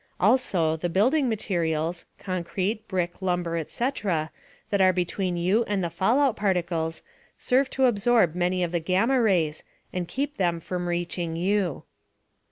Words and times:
Also, 0.19 0.75
the 0.75 0.89
building 0.89 1.29
materials 1.29 2.07
(concrete, 2.17 2.87
brick, 2.87 3.21
lumber, 3.21 3.55
etc.) 3.55 4.31
that 4.71 4.81
are 4.81 4.91
between 4.91 5.37
you 5.37 5.63
and 5.65 5.83
the 5.83 5.91
fallout 5.91 6.35
particles 6.35 7.03
serve 7.37 7.69
to 7.69 7.85
absorb 7.85 8.33
many 8.33 8.63
of 8.63 8.71
the 8.71 8.79
gamma 8.79 9.21
rays 9.21 9.63
and 9.93 10.07
keep 10.07 10.37
them 10.37 10.59
from 10.59 10.87
reaching 10.89 11.35
you. 11.35 11.83